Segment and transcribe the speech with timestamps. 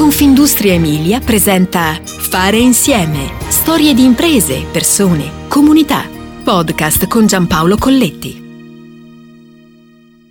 [0.00, 3.34] Confindustria Emilia presenta Fare insieme.
[3.50, 6.08] Storie di imprese, persone, comunità.
[6.42, 8.48] Podcast con Giampaolo Colletti.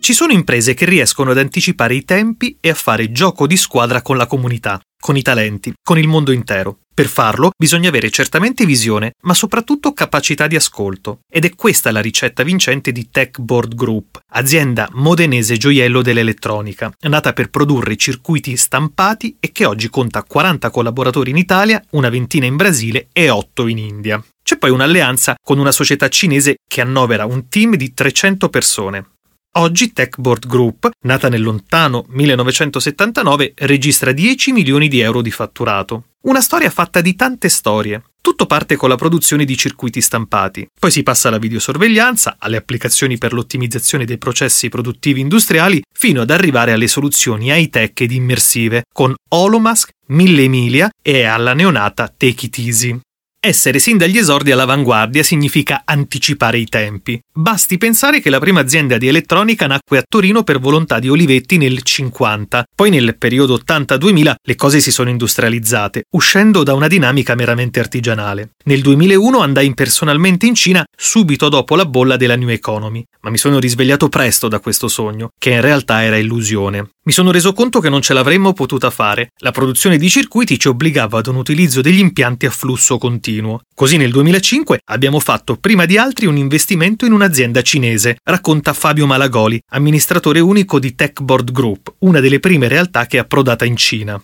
[0.00, 4.02] Ci sono imprese che riescono ad anticipare i tempi e a fare gioco di squadra
[4.02, 6.78] con la comunità, con i talenti, con il mondo intero.
[6.94, 11.18] Per farlo bisogna avere certamente visione, ma soprattutto capacità di ascolto.
[11.30, 17.34] Ed è questa la ricetta vincente di Tech Board Group, azienda modenese gioiello dell'elettronica, nata
[17.34, 22.56] per produrre circuiti stampati e che oggi conta 40 collaboratori in Italia, una ventina in
[22.56, 24.24] Brasile e 8 in India.
[24.42, 29.08] C'è poi un'alleanza con una società cinese che annovera un team di 300 persone.
[29.56, 36.06] Oggi Techboard Group, nata nel lontano 1979, registra 10 milioni di euro di fatturato.
[36.22, 38.02] Una storia fatta di tante storie.
[38.20, 43.16] Tutto parte con la produzione di circuiti stampati, poi si passa alla videosorveglianza, alle applicazioni
[43.16, 49.14] per l'ottimizzazione dei processi produttivi industriali, fino ad arrivare alle soluzioni high-tech ed immersive, con
[49.28, 53.00] Holomask, Mille Emilia e alla neonata Take It Easy.
[53.46, 57.20] Essere sin dagli esordi all'avanguardia significa anticipare i tempi.
[57.30, 61.58] Basti pensare che la prima azienda di elettronica nacque a Torino per volontà di Olivetti
[61.58, 62.64] nel 50.
[62.74, 68.52] Poi nel periodo 80-2000 le cose si sono industrializzate, uscendo da una dinamica meramente artigianale.
[68.64, 73.36] Nel 2001 andai personalmente in Cina subito dopo la bolla della New Economy, ma mi
[73.36, 76.93] sono risvegliato presto da questo sogno, che in realtà era illusione.
[77.06, 79.32] Mi sono reso conto che non ce l'avremmo potuta fare.
[79.40, 83.60] La produzione di circuiti ci obbligava ad un utilizzo degli impianti a flusso continuo.
[83.74, 89.04] Così nel 2005 abbiamo fatto prima di altri un investimento in un'azienda cinese, racconta Fabio
[89.04, 94.18] Malagoli, amministratore unico di Techboard Group, una delle prime realtà che è approdata in Cina.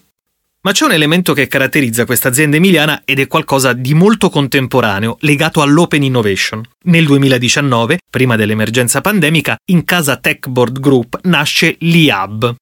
[0.62, 5.18] Ma c'è un elemento che caratterizza questa azienda emiliana ed è qualcosa di molto contemporaneo,
[5.20, 6.62] legato all'open innovation.
[6.84, 12.54] Nel 2019, prima dell'emergenza pandemica, in casa Techboard Group nasce l'IAB.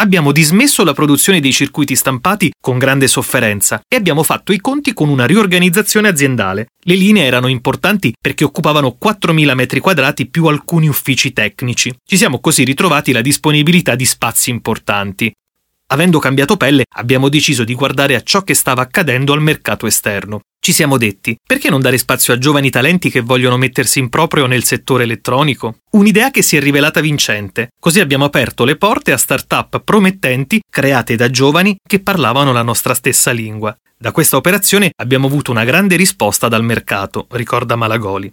[0.00, 4.94] Abbiamo dismesso la produzione dei circuiti stampati con grande sofferenza e abbiamo fatto i conti
[4.94, 6.68] con una riorganizzazione aziendale.
[6.84, 11.94] Le linee erano importanti perché occupavano 4.000 metri quadrati più alcuni uffici tecnici.
[12.02, 15.30] Ci siamo così ritrovati la disponibilità di spazi importanti.
[15.92, 20.42] Avendo cambiato pelle, abbiamo deciso di guardare a ciò che stava accadendo al mercato esterno.
[20.60, 24.46] Ci siamo detti, perché non dare spazio a giovani talenti che vogliono mettersi in proprio
[24.46, 25.78] nel settore elettronico?
[25.92, 27.70] Un'idea che si è rivelata vincente.
[27.80, 32.94] Così abbiamo aperto le porte a start-up promettenti create da giovani che parlavano la nostra
[32.94, 33.76] stessa lingua.
[33.98, 38.30] Da questa operazione abbiamo avuto una grande risposta dal mercato, ricorda Malagoli.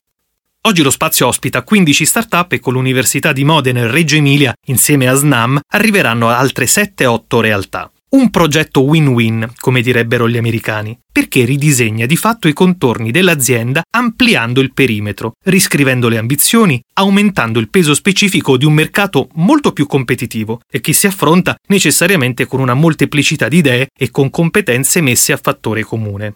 [0.67, 5.07] Oggi lo spazio ospita 15 start-up e con l'Università di Modena e Reggio Emilia, insieme
[5.07, 7.89] a SNAM, arriveranno altre 7-8 realtà.
[8.09, 14.59] Un progetto win-win, come direbbero gli americani, perché ridisegna di fatto i contorni dell'azienda ampliando
[14.59, 20.59] il perimetro, riscrivendo le ambizioni, aumentando il peso specifico di un mercato molto più competitivo
[20.69, 25.39] e che si affronta necessariamente con una molteplicità di idee e con competenze messe a
[25.41, 26.35] fattore comune.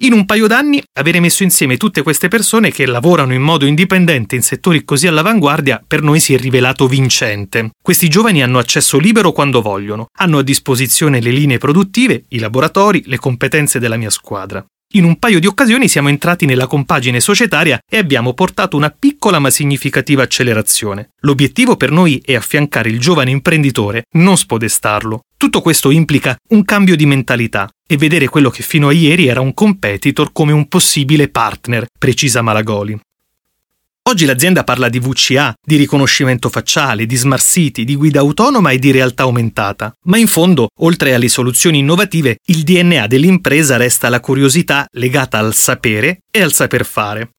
[0.00, 4.36] In un paio d'anni avere messo insieme tutte queste persone che lavorano in modo indipendente
[4.36, 7.70] in settori così all'avanguardia per noi si è rivelato vincente.
[7.82, 13.04] Questi giovani hanno accesso libero quando vogliono, hanno a disposizione le linee produttive, i laboratori,
[13.06, 14.62] le competenze della mia squadra.
[14.96, 19.38] In un paio di occasioni siamo entrati nella compagine societaria e abbiamo portato una piccola
[19.38, 21.08] ma significativa accelerazione.
[21.20, 25.22] L'obiettivo per noi è affiancare il giovane imprenditore, non spodestarlo.
[25.38, 29.40] Tutto questo implica un cambio di mentalità e vedere quello che fino a ieri era
[29.40, 32.98] un competitor come un possibile partner, precisa Malagoli.
[34.08, 38.78] Oggi l'azienda parla di VCA, di riconoscimento facciale, di smart city, di guida autonoma e
[38.78, 39.92] di realtà aumentata.
[40.04, 45.54] Ma in fondo, oltre alle soluzioni innovative, il DNA dell'impresa resta la curiosità legata al
[45.54, 47.30] sapere e al saper fare.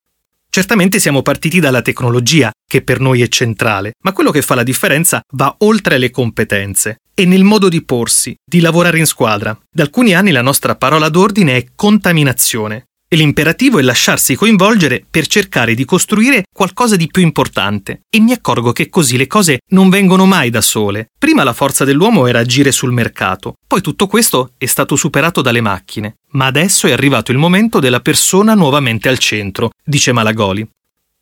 [0.50, 4.62] Certamente siamo partiti dalla tecnologia, che per noi è centrale, ma quello che fa la
[4.62, 9.58] differenza va oltre le competenze e nel modo di porsi, di lavorare in squadra.
[9.68, 12.84] Da alcuni anni la nostra parola d'ordine è contaminazione.
[13.08, 18.02] E l'imperativo è lasciarsi coinvolgere per cercare di costruire qualcosa di più importante.
[18.08, 21.08] E mi accorgo che così le cose non vengono mai da sole.
[21.18, 25.60] Prima la forza dell'uomo era agire sul mercato, poi tutto questo è stato superato dalle
[25.60, 26.18] macchine.
[26.34, 30.64] Ma adesso è arrivato il momento della persona nuovamente al centro, dice Malagoli.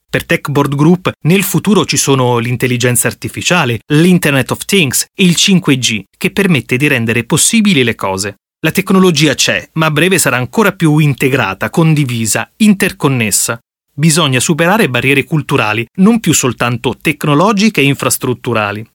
[0.08, 6.05] Per Techboard Group nel futuro ci sono l'intelligenza artificiale, l'Internet of Things e il 5G,
[6.17, 8.37] che permette di rendere possibili le cose.
[8.61, 13.58] La tecnologia c'è, ma a breve sarà ancora più integrata, condivisa, interconnessa.
[13.93, 18.88] Bisogna superare barriere culturali, non più soltanto tecnologiche e infrastrutturali.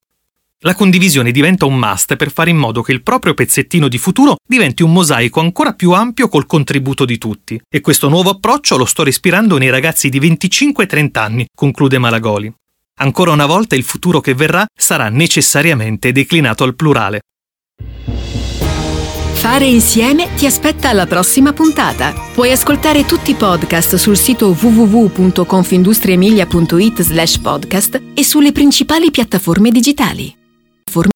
[0.63, 4.35] La condivisione diventa un must per fare in modo che il proprio pezzettino di futuro
[4.47, 7.59] diventi un mosaico ancora più ampio col contributo di tutti.
[7.67, 12.53] E questo nuovo approccio lo sto respirando nei ragazzi di 25-30 anni, conclude Malagoli.
[12.99, 17.21] Ancora una volta il futuro che verrà sarà necessariamente declinato al plurale.
[19.33, 22.13] Fare insieme ti aspetta alla prossima puntata.
[22.35, 30.35] Puoi ascoltare tutti i podcast sul sito www.confindustriemilia.it slash podcast e sulle principali piattaforme digitali.